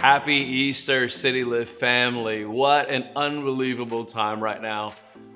[0.00, 2.44] Happy Easter, City Lift family.
[2.44, 4.94] What an unbelievable time right now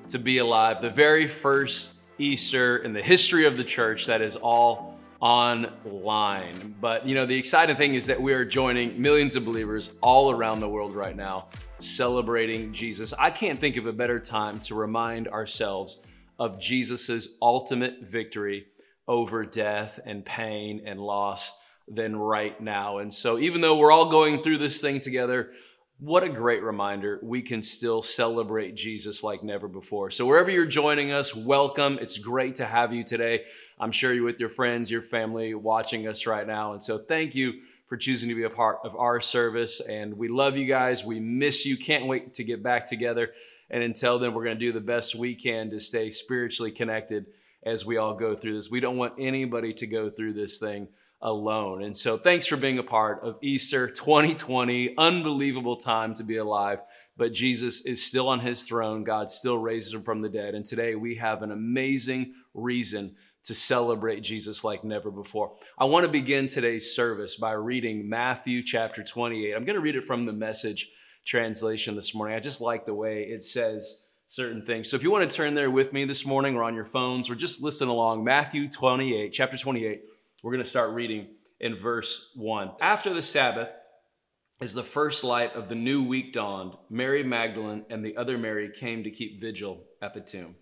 [0.09, 0.81] to be alive.
[0.81, 6.75] The very first Easter in the history of the church that is all online.
[6.81, 10.31] But you know, the exciting thing is that we are joining millions of believers all
[10.31, 11.49] around the world right now
[11.79, 13.13] celebrating Jesus.
[13.19, 16.03] I can't think of a better time to remind ourselves
[16.39, 18.67] of Jesus's ultimate victory
[19.07, 21.53] over death and pain and loss
[21.89, 22.99] than right now.
[22.99, 25.51] And so, even though we're all going through this thing together,
[25.99, 27.21] what a great reminder.
[27.23, 30.11] We can still celebrate Jesus like never before.
[30.11, 31.99] So, wherever you're joining us, welcome.
[32.01, 33.45] It's great to have you today.
[33.79, 36.73] I'm sure you're with your friends, your family watching us right now.
[36.73, 39.81] And so, thank you for choosing to be a part of our service.
[39.81, 41.05] And we love you guys.
[41.05, 41.77] We miss you.
[41.77, 43.33] Can't wait to get back together.
[43.71, 47.27] And until then, we're going to do the best we can to stay spiritually connected
[47.63, 48.71] as we all go through this.
[48.71, 50.89] We don't want anybody to go through this thing
[51.21, 51.83] alone.
[51.83, 54.95] And so thanks for being a part of Easter 2020.
[54.99, 56.81] Unbelievable time to be alive.
[57.17, 59.05] But Jesus is still on his throne.
[59.05, 60.55] God still raised him from the dead.
[60.55, 65.57] And today we have an amazing reason to celebrate Jesus like never before.
[65.79, 69.55] I want to begin today's service by reading Matthew chapter 28.
[69.55, 70.89] I'm going to read it from the message
[71.27, 72.37] translation this morning.
[72.37, 74.91] I just like the way it says certain things.
[74.91, 77.29] So if you want to turn there with me this morning or on your phones
[77.29, 80.03] or just listen along, Matthew 28, chapter 28
[80.45, 81.27] we're going to start reading
[81.59, 82.73] in verse 1.
[82.79, 83.71] After the Sabbath,
[84.61, 88.71] as the first light of the new week dawned, Mary Magdalene and the other Mary
[88.79, 90.55] came to keep vigil at the tomb.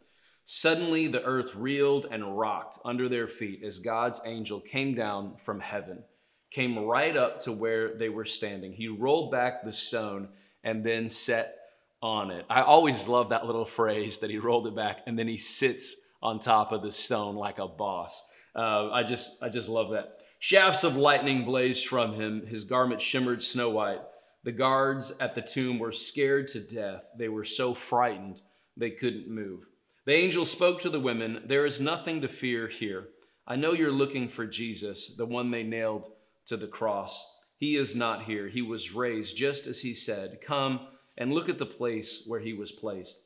[0.45, 5.59] Suddenly, the earth reeled and rocked under their feet as God's angel came down from
[5.59, 6.05] heaven,
[6.53, 8.73] came right up to where they were standing.
[8.73, 10.29] He rolled back the stone
[10.63, 11.57] and then sat
[12.01, 12.47] on it.
[12.49, 15.97] I always love that little phrase that he rolled it back and then he sits
[16.23, 18.23] on top of the stone like a boss.
[18.55, 20.19] Uh, I just I just love that.
[20.39, 22.47] Shafts of lightning blazed from him.
[22.47, 24.01] His garment shimmered snow white.
[24.45, 27.09] The guards at the tomb were scared to death.
[27.17, 28.43] They were so frightened
[28.77, 29.67] they couldn't move.
[30.05, 33.09] The angel spoke to the women There is nothing to fear here.
[33.47, 36.09] I know you're looking for Jesus, the one they nailed
[36.47, 37.25] to the cross.
[37.57, 38.49] He is not here.
[38.49, 40.41] He was raised just as he said.
[40.45, 40.81] Come
[41.17, 43.17] and look at the place where he was placed.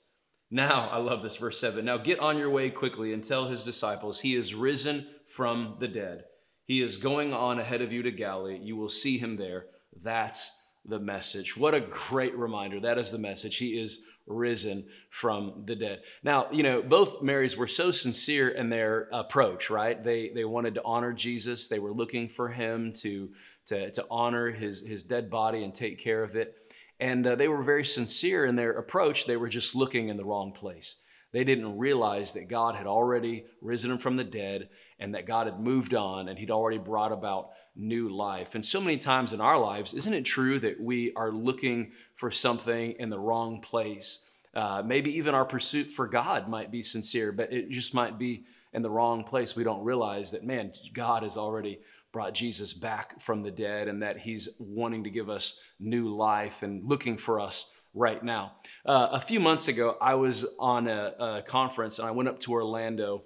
[0.50, 1.84] Now, I love this, verse 7.
[1.84, 5.88] Now get on your way quickly and tell his disciples, He is risen from the
[5.88, 6.24] dead.
[6.64, 8.58] He is going on ahead of you to Galilee.
[8.60, 9.66] You will see him there.
[10.02, 10.50] That's
[10.84, 11.56] the message.
[11.56, 12.80] What a great reminder.
[12.80, 13.56] That is the message.
[13.56, 16.00] He is risen from the dead.
[16.22, 20.02] Now, you know, both Marys were so sincere in their approach, right?
[20.02, 21.68] They they wanted to honor Jesus.
[21.68, 23.30] They were looking for him to
[23.66, 26.56] to, to honor his his dead body and take care of it.
[26.98, 29.26] And uh, they were very sincere in their approach.
[29.26, 30.97] They were just looking in the wrong place.
[31.32, 35.47] They didn't realize that God had already risen him from the dead and that God
[35.47, 38.55] had moved on and He'd already brought about new life.
[38.55, 42.31] And so many times in our lives, isn't it true that we are looking for
[42.31, 44.25] something in the wrong place?
[44.55, 48.45] Uh, maybe even our pursuit for God might be sincere, but it just might be
[48.73, 49.55] in the wrong place.
[49.55, 51.81] We don't realize that, man, God has already
[52.13, 56.63] brought Jesus back from the dead and that He's wanting to give us new life
[56.63, 58.53] and looking for us right now.
[58.87, 62.39] Uh, a few months ago, I was on a, a conference and I went up
[62.41, 63.25] to Orlando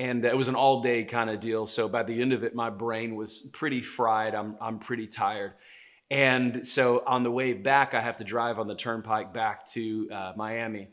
[0.00, 1.66] and it was an all day kind of deal.
[1.66, 4.34] So by the end of it, my brain was pretty fried.
[4.34, 5.52] I'm, I'm pretty tired.
[6.10, 10.08] And so on the way back, I have to drive on the turnpike back to
[10.10, 10.88] uh, Miami.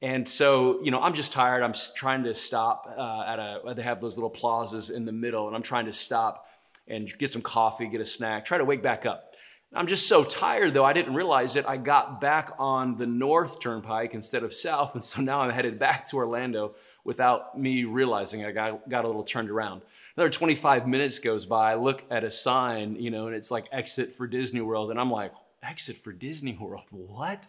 [0.00, 1.64] And so, you know, I'm just tired.
[1.64, 5.48] I'm trying to stop uh, at a, they have those little plazas in the middle,
[5.48, 6.46] and I'm trying to stop
[6.86, 9.34] and get some coffee, get a snack, try to wake back up.
[9.74, 11.64] I'm just so tired though, I didn't realize it.
[11.66, 14.94] I got back on the north turnpike instead of south.
[14.94, 16.74] And so now I'm headed back to Orlando
[17.04, 19.82] without me realizing I got, got a little turned around.
[20.16, 21.72] Another 25 minutes goes by.
[21.72, 24.90] I look at a sign, you know, and it's like exit for Disney World.
[24.90, 25.32] And I'm like,
[25.62, 26.84] exit for Disney World?
[26.90, 27.46] What?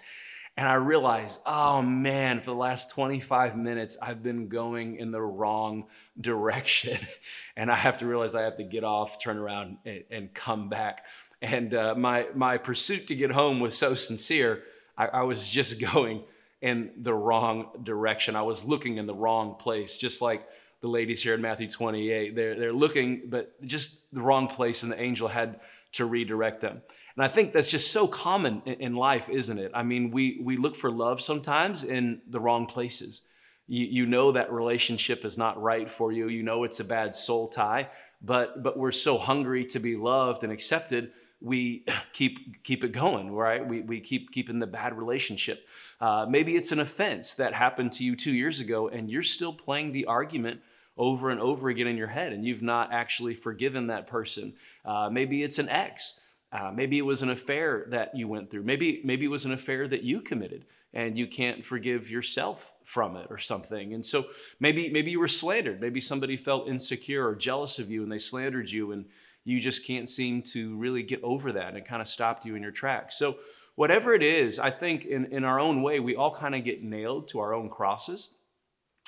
[0.55, 5.21] And I realize, oh man, for the last 25 minutes, I've been going in the
[5.21, 5.85] wrong
[6.19, 6.99] direction.
[7.55, 10.69] And I have to realize I have to get off, turn around, and, and come
[10.69, 11.05] back.
[11.39, 14.63] And uh, my, my pursuit to get home was so sincere,
[14.97, 16.23] I, I was just going
[16.63, 18.37] in the wrong direction.
[18.37, 20.47] I was looking in the wrong place, just like
[20.79, 22.35] the ladies here in Matthew 28.
[22.35, 25.59] They're, they're looking, but just the wrong place, and the angel had
[25.91, 26.81] to redirect them.
[27.17, 29.71] And I think that's just so common in life, isn't it?
[29.75, 33.21] I mean, we, we look for love sometimes in the wrong places.
[33.67, 36.29] You, you know that relationship is not right for you.
[36.29, 37.89] You know it's a bad soul tie,
[38.21, 41.11] but, but we're so hungry to be loved and accepted
[41.43, 43.67] we keep keep it going, right?
[43.67, 45.67] We, we keep keeping the bad relationship.
[46.01, 49.53] Uh, maybe it's an offense that happened to you two years ago, and you're still
[49.53, 50.61] playing the argument
[50.97, 54.53] over and over again in your head and you've not actually forgiven that person.
[54.85, 56.19] Uh, maybe it's an ex.
[56.51, 58.63] Uh, maybe it was an affair that you went through.
[58.63, 63.15] Maybe, maybe it was an affair that you committed and you can't forgive yourself from
[63.15, 63.93] it or something.
[63.93, 64.25] And so
[64.59, 65.81] maybe, maybe you were slandered.
[65.81, 69.05] Maybe somebody felt insecure or jealous of you and they slandered you and
[69.45, 72.55] you just can't seem to really get over that and it kind of stopped you
[72.55, 73.17] in your tracks.
[73.17, 73.37] So,
[73.75, 76.83] whatever it is, I think in, in our own way, we all kind of get
[76.83, 78.29] nailed to our own crosses.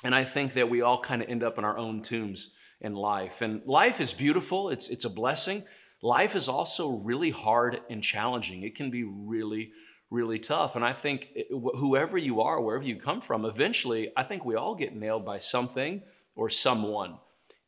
[0.03, 2.93] And I think that we all kind of end up in our own tombs in
[2.93, 3.41] life.
[3.41, 5.63] And life is beautiful, it's, it's a blessing.
[6.01, 8.63] Life is also really hard and challenging.
[8.63, 9.71] It can be really,
[10.11, 10.75] really tough.
[10.75, 14.55] And I think eh, whoever you are, wherever you come from, eventually, I think we
[14.55, 16.01] all get nailed by something
[16.35, 17.17] or someone.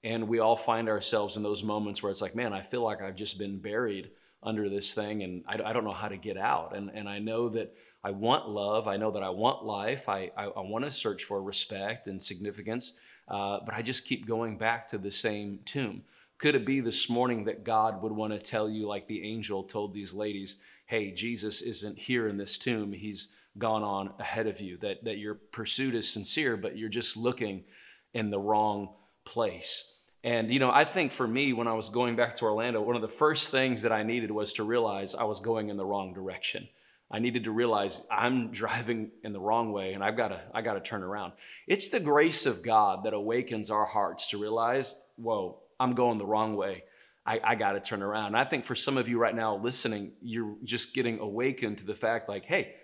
[0.08, 3.02] And we all find ourselves in those moments where it's like, man, I feel like
[3.02, 4.10] I've just been buried
[4.42, 6.74] under this thing and I, I don't know how to get out.
[6.74, 7.76] And, and I know that
[8.06, 8.88] I want love.
[8.88, 10.08] I know that I want life.
[10.08, 12.94] I, I, I want to search for respect and significance.
[13.28, 16.04] Uh, but I just keep going back to the same tomb.
[16.38, 19.64] Could it be this morning that God would want to tell you, like the angel
[19.64, 22.94] told these ladies, hey, Jesus isn't here in this tomb.
[22.94, 27.18] He's gone on ahead of you, that, that your pursuit is sincere, but you're just
[27.18, 27.66] looking
[28.14, 28.94] in the wrong
[29.26, 29.96] place.
[30.24, 32.96] And, you know, I think for me, when I was going back to Orlando, one
[32.96, 35.86] of the first things that I needed was to realize I was going in the
[35.86, 36.68] wrong direction.
[37.10, 40.62] I needed to realize I'm driving in the wrong way and I've got to, I
[40.62, 41.34] got to turn around.
[41.66, 46.26] It's the grace of God that awakens our hearts to realize, whoa, I'm going the
[46.26, 46.84] wrong way.
[47.26, 48.28] I, I got to turn around.
[48.28, 51.86] And I think for some of you right now listening, you're just getting awakened to
[51.86, 52.76] the fact like, hey,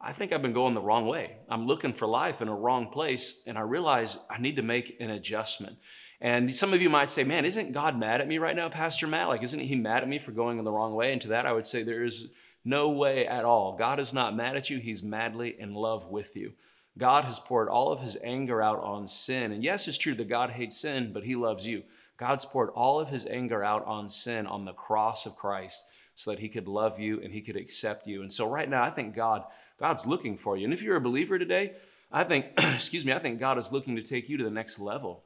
[0.00, 1.36] I think I've been going the wrong way.
[1.48, 4.96] I'm looking for life in a wrong place, and I realize I need to make
[5.00, 5.76] an adjustment.
[6.20, 9.06] And some of you might say, man, isn't God mad at me right now, Pastor
[9.06, 9.28] Matt?
[9.28, 11.12] Like, isn't he mad at me for going in the wrong way?
[11.12, 12.26] And to that, I would say there is
[12.64, 13.76] no way at all.
[13.76, 16.52] God is not mad at you, he's madly in love with you.
[16.98, 19.52] God has poured all of his anger out on sin.
[19.52, 21.84] And yes, it's true that God hates sin, but he loves you.
[22.18, 25.84] God's poured all of his anger out on sin on the cross of Christ
[26.16, 28.22] so that he could love you and he could accept you.
[28.22, 29.44] And so right now, I think God,
[29.78, 30.64] God's looking for you.
[30.64, 31.74] And if you're a believer today,
[32.10, 34.80] I think, excuse me, I think God is looking to take you to the next
[34.80, 35.22] level.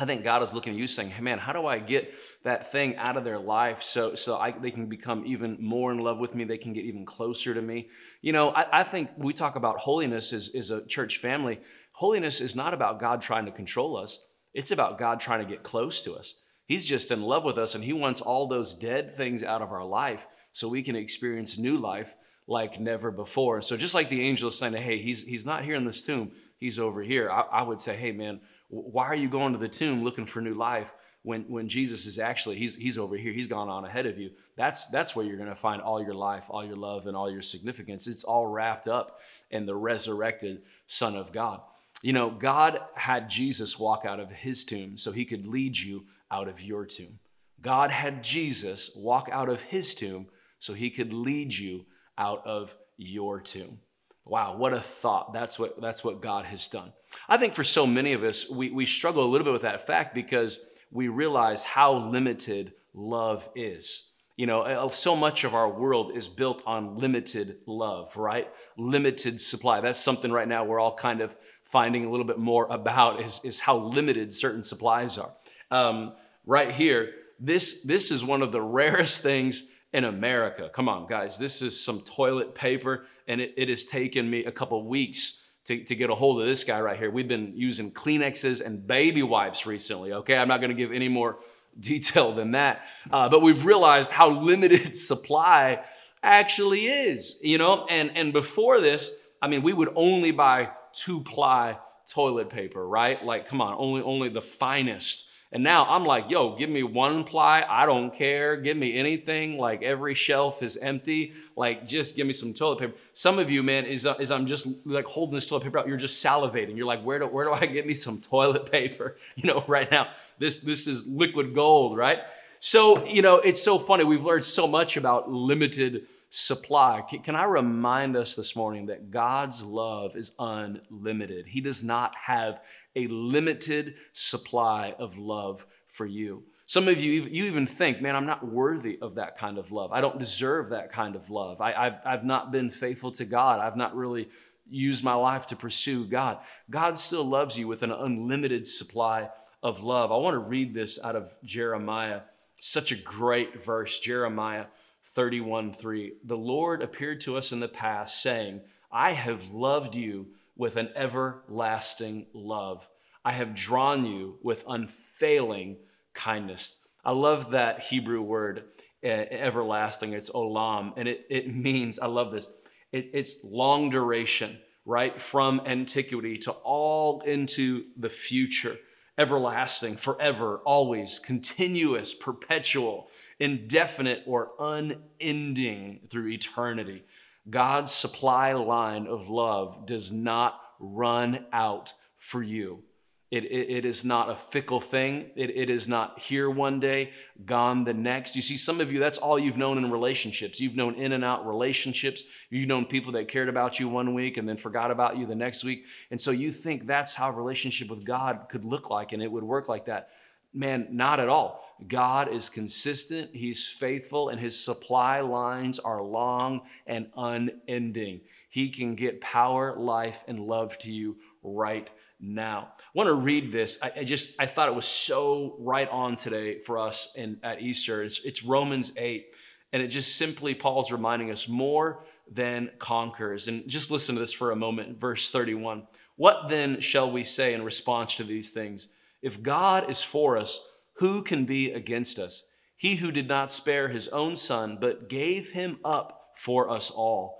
[0.00, 2.72] I think God is looking at you saying, hey man, how do I get that
[2.72, 6.18] thing out of their life so, so I, they can become even more in love
[6.18, 6.44] with me?
[6.44, 7.90] They can get even closer to me.
[8.22, 11.60] You know, I, I think we talk about holiness as, as a church family.
[11.92, 14.20] Holiness is not about God trying to control us,
[14.54, 16.34] it's about God trying to get close to us.
[16.64, 19.70] He's just in love with us and He wants all those dead things out of
[19.70, 22.14] our life so we can experience new life
[22.46, 23.60] like never before.
[23.60, 26.32] So, just like the angel is saying, hey, he's, he's not here in this tomb,
[26.58, 29.68] he's over here, I, I would say, hey, man, why are you going to the
[29.68, 33.46] tomb looking for new life when, when Jesus is actually, he's, he's over here, he's
[33.46, 34.30] gone on ahead of you.
[34.56, 37.30] That's, that's where you're going to find all your life, all your love, and all
[37.30, 38.06] your significance.
[38.06, 39.20] It's all wrapped up
[39.50, 41.60] in the resurrected Son of God.
[42.00, 46.04] You know, God had Jesus walk out of his tomb so he could lead you
[46.30, 47.18] out of your tomb.
[47.60, 50.28] God had Jesus walk out of his tomb
[50.58, 51.84] so he could lead you
[52.16, 53.80] out of your tomb.
[54.24, 55.32] Wow, what a thought.
[55.32, 56.92] That's what, that's what God has done.
[57.28, 59.86] I think for so many of us, we, we struggle a little bit with that
[59.86, 64.04] fact because we realize how limited love is.
[64.36, 68.48] You know, uh, so much of our world is built on limited love, right?
[68.78, 69.80] Limited supply.
[69.80, 73.40] That's something right now we're all kind of finding a little bit more about is,
[73.44, 75.30] is how limited certain supplies are.
[75.70, 76.14] Um,
[76.46, 80.70] right here, this, this is one of the rarest things in America.
[80.72, 84.52] Come on, guys, this is some toilet paper, and it, it has taken me a
[84.52, 87.10] couple weeks to, to get a hold of this guy right here.
[87.10, 90.36] We've been using Kleenexes and baby wipes recently, okay?
[90.36, 91.38] I'm not gonna give any more
[91.80, 92.82] detail than that,
[93.12, 95.82] uh, but we've realized how limited supply
[96.22, 97.86] actually is, you know?
[97.88, 99.10] And, and before this,
[99.42, 103.24] I mean, we would only buy two ply toilet paper, right?
[103.24, 107.24] Like, come on, only, only the finest and now I'm like, yo, give me one
[107.24, 107.64] ply.
[107.68, 108.56] I don't care.
[108.56, 109.58] Give me anything.
[109.58, 111.32] Like every shelf is empty.
[111.56, 112.94] Like just give me some toilet paper.
[113.14, 115.88] Some of you, man, is, uh, is I'm just like holding this toilet paper out.
[115.88, 116.76] You're just salivating.
[116.76, 119.16] You're like, where do, where do I get me some toilet paper?
[119.36, 122.18] You know, right now, this, this is liquid gold, right?
[122.58, 124.04] So, you know, it's so funny.
[124.04, 127.02] We've learned so much about limited supply.
[127.24, 131.46] Can I remind us this morning that God's love is unlimited?
[131.46, 132.60] He does not have
[132.94, 136.44] a limited supply of love for you.
[136.66, 139.90] Some of you, you even think, man, I'm not worthy of that kind of love.
[139.90, 141.60] I don't deserve that kind of love.
[141.60, 143.58] I, have I've not been faithful to God.
[143.58, 144.28] I've not really
[144.68, 146.38] used my life to pursue God.
[146.70, 149.30] God still loves you with an unlimited supply
[149.64, 150.12] of love.
[150.12, 152.20] I want to read this out of Jeremiah.
[152.60, 154.66] Such a great verse, Jeremiah
[155.14, 156.12] 31 3.
[156.24, 158.60] The Lord appeared to us in the past, saying,
[158.92, 162.86] I have loved you with an everlasting love.
[163.24, 165.76] I have drawn you with unfailing
[166.14, 166.78] kindness.
[167.04, 168.64] I love that Hebrew word,
[169.02, 170.12] everlasting.
[170.12, 172.48] It's olam, and it, it means, I love this,
[172.92, 175.20] it, it's long duration, right?
[175.20, 178.76] From antiquity to all into the future,
[179.18, 187.04] everlasting, forever, always, continuous, perpetual, indefinite, or unending through eternity.
[187.48, 192.82] God's supply line of love does not run out for you.
[193.30, 195.30] It, it, it is not a fickle thing.
[195.36, 197.12] It, it is not here one day,
[197.46, 198.34] gone the next.
[198.34, 200.58] You see, some of you, that's all you've known in relationships.
[200.58, 202.24] You've known in and out relationships.
[202.50, 205.36] You've known people that cared about you one week and then forgot about you the
[205.36, 205.84] next week.
[206.10, 209.30] And so you think that's how a relationship with God could look like and it
[209.30, 210.08] would work like that.
[210.52, 211.64] Man, not at all.
[211.86, 218.22] God is consistent, He's faithful, and His supply lines are long and unending.
[218.48, 221.88] He can get power, life, and love to you right
[222.20, 222.72] now.
[222.78, 223.78] I want to read this.
[223.82, 227.62] I, I, just I thought it was so right on today for us in, at
[227.62, 228.02] Easter.
[228.02, 229.26] It's, it's Romans 8,
[229.72, 233.48] and it just simply Paul's reminding us more than conquers.
[233.48, 235.86] And just listen to this for a moment, verse 31.
[236.16, 238.88] What then shall we say in response to these things?
[239.22, 242.44] If God is for us, who can be against us?
[242.76, 247.39] He who did not spare his own son, but gave him up for us all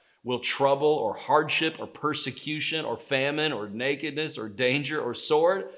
[0.23, 5.69] Will trouble or hardship or persecution or famine or nakedness or danger or sword?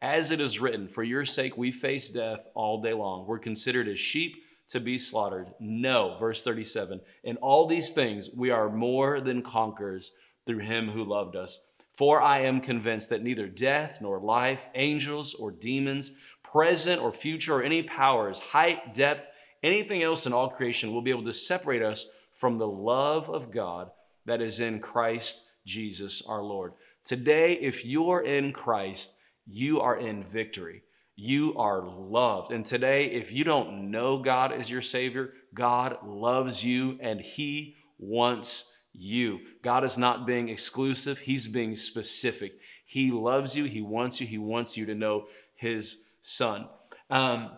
[0.00, 3.26] As it is written, for your sake we face death all day long.
[3.26, 5.50] We're considered as sheep to be slaughtered.
[5.60, 7.00] No, verse 37.
[7.24, 10.12] In all these things we are more than conquerors
[10.46, 11.60] through him who loved us.
[11.92, 17.56] For I am convinced that neither death nor life, angels or demons, present or future,
[17.56, 19.28] or any powers, height, depth,
[19.62, 22.06] anything else in all creation will be able to separate us
[22.40, 23.90] from the love of God
[24.24, 26.72] that is in Christ Jesus our Lord.
[27.04, 29.14] Today, if you're in Christ,
[29.46, 30.82] you are in victory.
[31.16, 32.50] You are loved.
[32.50, 37.76] And today, if you don't know God as your Savior, God loves you and He
[37.98, 39.40] wants you.
[39.62, 42.54] God is not being exclusive, He's being specific.
[42.86, 46.68] He loves you, He wants you, He wants you to know His Son.
[47.10, 47.50] Um,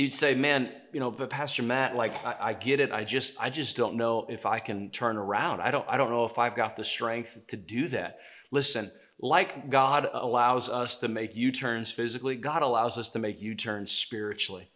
[0.00, 2.92] you'd say, man, you know, but Pastor Matt, like I, I, get it.
[2.92, 5.60] I just, I just don't know if I can turn around.
[5.60, 8.18] I don't, I don't know if I've got the strength to do that.
[8.50, 8.90] Listen,
[9.20, 14.68] like God allows us to make U-turns physically, God allows us to make U-turns spiritually.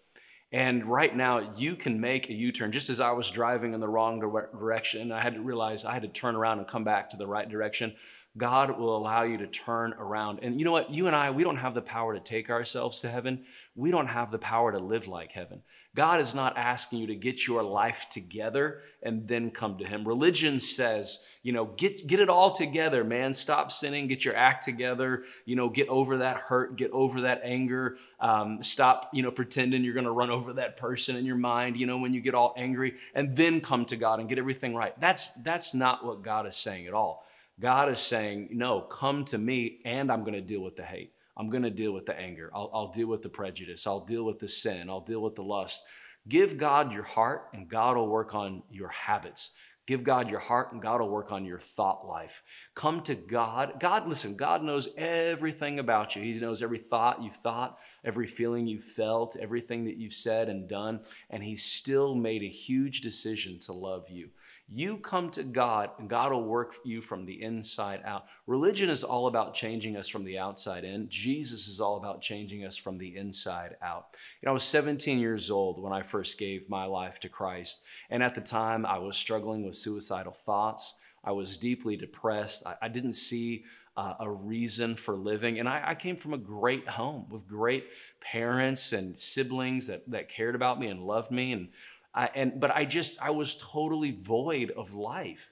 [0.52, 2.73] And right now, you can make a U turn.
[2.73, 6.02] Just as I was driving in the wrong direction, I had to realize I had
[6.02, 7.95] to turn around and come back to the right direction.
[8.37, 10.39] God will allow you to turn around.
[10.43, 10.93] And you know what?
[10.93, 13.45] You and I, we don't have the power to take ourselves to heaven.
[13.75, 15.62] We don't have the power to live like heaven.
[15.95, 20.09] God is not asking you to get your life together and then come to Him.
[20.09, 23.35] Religion says, you know, get, get it all together, man.
[23.35, 27.43] Stop sinning, get your act together, you know, get over that hurt, get over that
[27.45, 27.99] anger.
[28.19, 31.77] Um, stop, you know, pretending you're going to run over that person in your mind,
[31.77, 34.75] you know, when you get all angry, and then come to God and get everything
[34.75, 34.99] right.
[34.99, 37.27] That's, that's not what God is saying at all.
[37.61, 41.13] God is saying, No, come to me and I'm going to deal with the hate.
[41.37, 42.51] I'm going to deal with the anger.
[42.55, 43.87] I'll, I'll, deal with the prejudice.
[43.87, 44.91] I'll deal with the sin.
[44.91, 45.83] I'll deal with the lust.
[46.29, 49.51] Give God your heart and God will work on your habits.
[49.85, 52.43] Give God your heart and God will work on your thought life.
[52.77, 53.81] Come to God.
[53.81, 56.23] God, listen, God knows everything about you.
[56.23, 60.69] He knows every thought you've thought, every feeling you felt, everything that you've said and
[60.69, 64.29] done, and He still made a huge decision to love you.
[64.69, 68.25] You come to God, and God will work you from the inside out.
[68.47, 71.09] Religion is all about changing us from the outside in.
[71.11, 74.16] Jesus is all about changing us from the inside out.
[74.40, 77.83] You know, I was 17 years old when I first gave my life to Christ.
[78.09, 80.95] And at the time, I was struggling with suicidal thoughts.
[81.25, 82.66] I was deeply depressed.
[82.66, 83.64] I, I didn't see
[83.97, 85.59] uh, a reason for living.
[85.59, 87.88] And I, I, came from a great home with great
[88.21, 91.52] parents and siblings that, that cared about me and loved me.
[91.52, 91.69] And
[92.14, 95.50] I, and but I just I was totally void of life.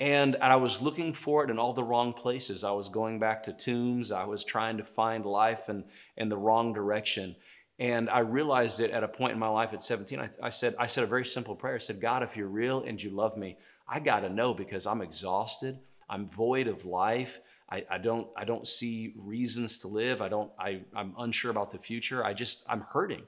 [0.00, 2.64] And, and I was looking for it in all the wrong places.
[2.64, 4.10] I was going back to tombs.
[4.10, 5.84] I was trying to find life in,
[6.16, 7.36] in the wrong direction.
[7.78, 10.18] And I realized it at a point in my life at 17.
[10.18, 11.76] I, I, said, I said a very simple prayer.
[11.76, 13.56] I said, God, if you're real and you love me,
[13.88, 15.78] I got to know because I'm exhausted.
[16.08, 17.40] I'm void of life.
[17.70, 20.20] I, I, don't, I don't see reasons to live.
[20.20, 22.24] I don't, I, I'm unsure about the future.
[22.24, 23.22] I just, I'm hurting.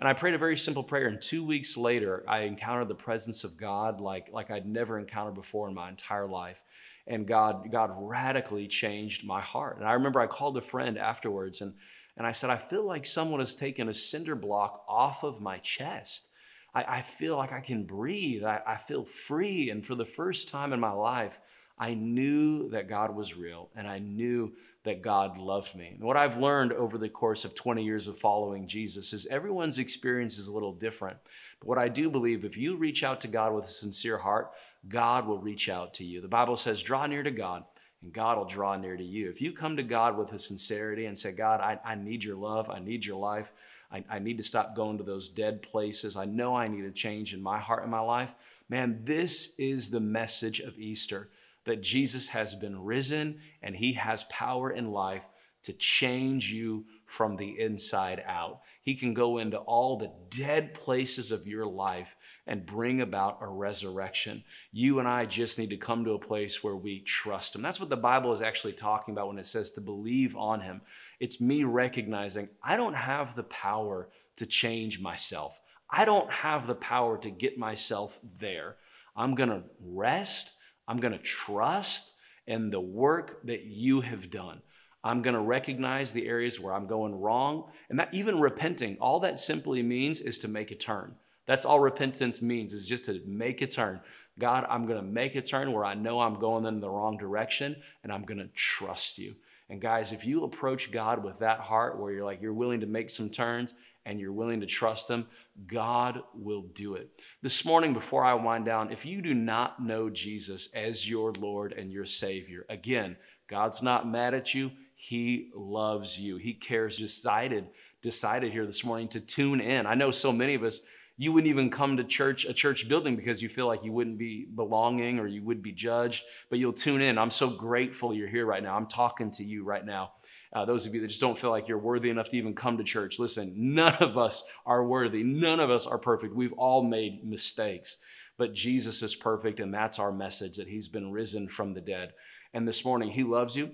[0.00, 1.08] And I prayed a very simple prayer.
[1.08, 5.34] And two weeks later, I encountered the presence of God like, like I'd never encountered
[5.34, 6.60] before in my entire life.
[7.06, 9.78] And God, God radically changed my heart.
[9.78, 11.74] And I remember I called a friend afterwards and,
[12.16, 15.58] and I said, I feel like someone has taken a cinder block off of my
[15.58, 16.28] chest.
[16.74, 18.44] I, I feel like I can breathe.
[18.44, 19.70] I, I feel free.
[19.70, 21.40] And for the first time in my life,
[21.78, 24.52] I knew that God was real and I knew
[24.84, 25.92] that God loved me.
[25.94, 29.78] And what I've learned over the course of 20 years of following Jesus is everyone's
[29.78, 31.16] experience is a little different.
[31.58, 34.52] But what I do believe, if you reach out to God with a sincere heart,
[34.88, 36.20] God will reach out to you.
[36.20, 37.64] The Bible says, draw near to God
[38.02, 39.30] and God will draw near to you.
[39.30, 42.36] If you come to God with a sincerity and say, God, I, I need your
[42.36, 43.50] love, I need your life,
[43.90, 46.90] I, I need to stop going to those dead places, I know I need a
[46.90, 48.34] change in my heart and my life,
[48.68, 51.30] man, this is the message of Easter
[51.64, 55.26] that Jesus has been risen and he has power in life
[55.64, 58.60] to change you from the inside out.
[58.82, 62.16] He can go into all the dead places of your life
[62.46, 64.44] and bring about a resurrection.
[64.72, 67.62] You and I just need to come to a place where we trust him.
[67.62, 70.82] That's what the Bible is actually talking about when it says to believe on him.
[71.18, 75.58] It's me recognizing I don't have the power to change myself.
[75.88, 78.76] I don't have the power to get myself there.
[79.16, 80.52] I'm to rest
[80.86, 82.12] I'm going to trust
[82.46, 84.60] in the work that you have done.
[85.02, 87.64] I'm going to recognize the areas where I'm going wrong.
[87.90, 91.14] And that even repenting, all that simply means is to make a turn.
[91.46, 94.00] That's all repentance means is just to make a turn.
[94.38, 97.18] God, I'm going to make a turn where I know I'm going in the wrong
[97.18, 99.34] direction and I'm going to trust you.
[99.68, 102.86] And guys, if you approach God with that heart where you're like, you're willing to
[102.86, 103.74] make some turns
[104.06, 105.26] and you're willing to trust Him,
[105.66, 107.10] God will do it.
[107.42, 111.72] This morning, before I wind down, if you do not know Jesus as your Lord
[111.72, 113.16] and your Savior, again,
[113.48, 114.70] God's not mad at you.
[114.94, 116.36] He loves you.
[116.36, 116.98] He cares.
[116.98, 117.66] Decided,
[118.02, 119.86] decided here this morning to tune in.
[119.86, 120.80] I know so many of us,
[121.16, 124.18] you wouldn't even come to church, a church building because you feel like you wouldn't
[124.18, 127.18] be belonging or you would be judged, but you'll tune in.
[127.18, 128.76] I'm so grateful you're here right now.
[128.76, 130.12] I'm talking to you right now.
[130.54, 132.76] Uh, those of you that just don't feel like you're worthy enough to even come
[132.78, 135.22] to church, listen, none of us are worthy.
[135.24, 136.34] None of us are perfect.
[136.34, 137.98] We've all made mistakes.
[138.36, 142.12] But Jesus is perfect, and that's our message that He's been risen from the dead.
[142.52, 143.72] And this morning, He loves you.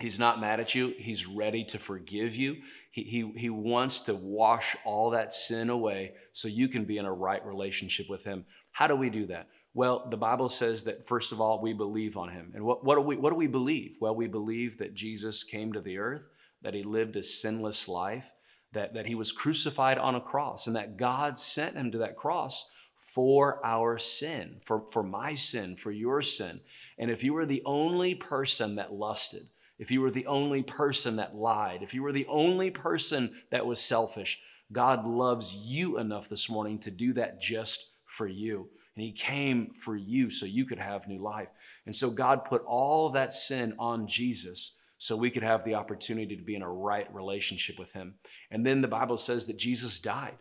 [0.00, 0.92] He's not mad at you.
[0.98, 2.56] He's ready to forgive you.
[2.90, 7.04] He, he, he wants to wash all that sin away so you can be in
[7.04, 8.44] a right relationship with Him.
[8.72, 9.48] How do we do that?
[9.72, 12.52] Well, the Bible says that first of all, we believe on him.
[12.54, 13.96] And what, what, do we, what do we believe?
[14.00, 16.22] Well, we believe that Jesus came to the earth,
[16.62, 18.30] that he lived a sinless life,
[18.72, 22.16] that, that he was crucified on a cross, and that God sent him to that
[22.16, 26.60] cross for our sin, for, for my sin, for your sin.
[26.96, 31.16] And if you were the only person that lusted, if you were the only person
[31.16, 34.38] that lied, if you were the only person that was selfish,
[34.72, 39.72] God loves you enough this morning to do that just for you and he came
[39.74, 41.48] for you so you could have new life.
[41.86, 46.36] And so God put all that sin on Jesus so we could have the opportunity
[46.36, 48.14] to be in a right relationship with him.
[48.50, 50.38] And then the Bible says that Jesus died.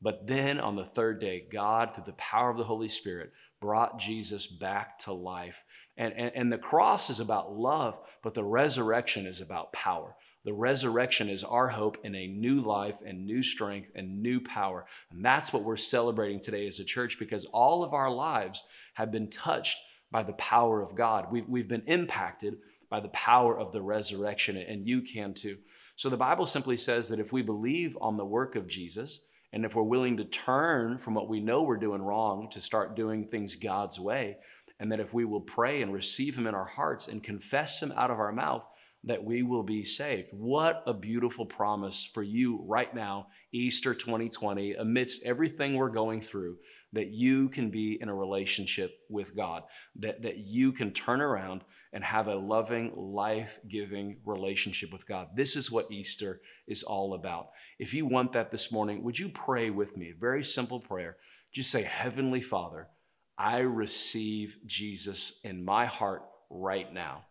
[0.00, 3.30] But then on the third day, God, through the power of the Holy Spirit,
[3.62, 5.64] brought Jesus back to life.
[5.96, 10.14] And, and, and the cross is about love, but the resurrection is about power.
[10.44, 14.84] The resurrection is our hope in a new life and new strength and new power.
[15.10, 19.12] And that's what we're celebrating today as a church because all of our lives have
[19.12, 19.78] been touched
[20.10, 21.30] by the power of God.
[21.30, 22.58] We've, we've been impacted
[22.90, 25.56] by the power of the resurrection, and you can too.
[25.96, 29.20] So the Bible simply says that if we believe on the work of Jesus,
[29.52, 32.96] and if we're willing to turn from what we know we're doing wrong to start
[32.96, 34.38] doing things God's way,
[34.80, 37.92] and that if we will pray and receive Him in our hearts and confess Him
[37.96, 38.66] out of our mouth,
[39.04, 40.28] that we will be saved.
[40.32, 46.56] What a beautiful promise for you right now, Easter 2020, amidst everything we're going through,
[46.92, 49.62] that you can be in a relationship with God,
[49.96, 55.28] that, that you can turn around and have a loving, life giving relationship with God.
[55.34, 57.50] This is what Easter is all about.
[57.78, 60.10] If you want that this morning, would you pray with me?
[60.10, 61.16] A very simple prayer.
[61.52, 62.88] Just say, Heavenly Father,
[63.36, 67.24] I receive Jesus in my heart right now.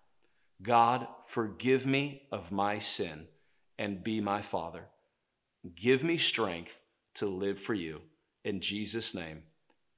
[0.62, 3.28] God, forgive me of my sin
[3.80, 4.86] and be my Father.
[5.76, 6.78] Give me strength
[7.16, 8.02] to live for you.
[8.44, 9.44] In Jesus' name,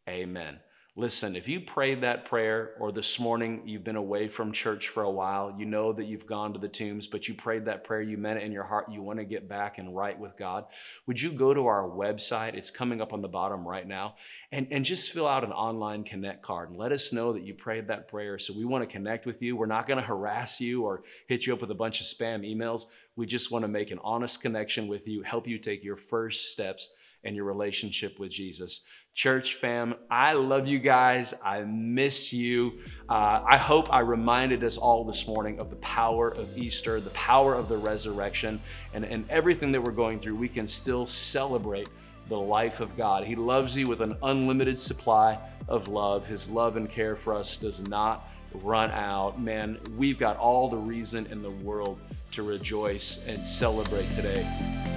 [0.08, 0.60] amen.
[0.95, 5.01] Listen, if you prayed that prayer or this morning you've been away from church for
[5.01, 8.03] a while, you know that you've gone to the tombs, but you prayed that prayer,
[8.03, 10.65] you meant it in your heart, you want to get back and right with God,
[11.08, 12.53] would you go to our website?
[12.53, 14.17] It's coming up on the bottom right now,
[14.51, 17.56] and, and just fill out an online connect card and let us know that you
[17.56, 18.38] prayed that prayer.
[18.38, 19.56] So we want to connect with you.
[19.56, 22.47] We're not going to harass you or hit you up with a bunch of spam
[22.47, 22.86] emails.
[23.15, 26.51] We just want to make an honest connection with you, help you take your first
[26.51, 28.82] steps and your relationship with Jesus.
[29.13, 31.36] Church fam, I love you guys.
[31.45, 32.80] I miss you.
[33.08, 37.12] Uh, I hope I reminded us all this morning of the power of Easter, the
[37.12, 38.60] power of the resurrection,
[38.95, 40.36] and, and everything that we're going through.
[40.36, 41.89] We can still celebrate
[42.28, 43.23] the life of God.
[43.23, 46.26] He loves you with an unlimited supply of love.
[46.26, 48.28] His love and care for us does not
[48.63, 49.39] run out.
[49.39, 54.92] Man, we've got all the reason in the world to rejoice and celebrate today.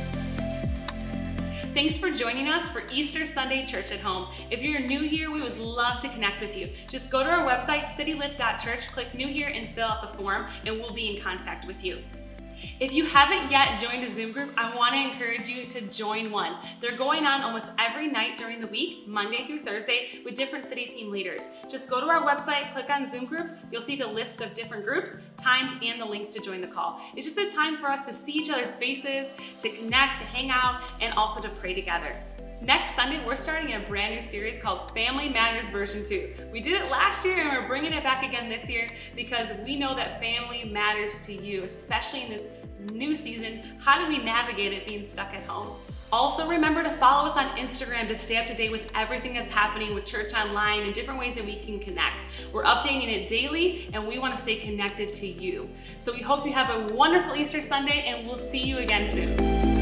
[1.77, 4.33] Thanks for joining us for Easter Sunday Church at Home.
[4.51, 6.73] If you're new here, we would love to connect with you.
[6.89, 10.81] Just go to our website, citylift.church, click new here, and fill out the form, and
[10.81, 11.99] we'll be in contact with you.
[12.81, 16.31] If you haven't yet joined a Zoom group, I want to encourage you to join
[16.31, 16.57] one.
[16.81, 20.87] They're going on almost every night during the week, Monday through Thursday, with different city
[20.87, 21.49] team leaders.
[21.71, 23.53] Just go to our website, click on Zoom groups.
[23.71, 27.01] You'll see the list of different groups, times, and the links to join the call.
[27.15, 29.29] It's just a time for us to see each other's faces,
[29.61, 32.23] to connect, to hang out, and also to pray together.
[32.63, 36.49] Next Sunday, we're starting a brand new series called Family Matters Version 2.
[36.51, 39.79] We did it last year and we're bringing it back again this year because we
[39.79, 42.49] know that family matters to you, especially in this
[42.93, 43.77] new season.
[43.79, 45.77] How do we navigate it being stuck at home?
[46.13, 49.53] Also, remember to follow us on Instagram to stay up to date with everything that's
[49.53, 52.25] happening with Church Online and different ways that we can connect.
[52.55, 55.69] We're updating it daily and we want to stay connected to you.
[55.99, 59.76] So we hope you have a wonderful Easter Sunday and we'll see you again soon.